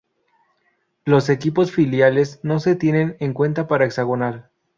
Los 1.05 1.29
equipos 1.29 1.71
filiales 1.71 2.39
no 2.41 2.59
se 2.59 2.75
tienen 2.75 3.17
en 3.19 3.33
cuenta 3.33 3.67
para 3.67 3.85
hexagonal. 3.85 4.49